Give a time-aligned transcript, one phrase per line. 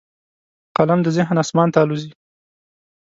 [0.77, 2.11] قلم د ذهن اسمان ته الوزي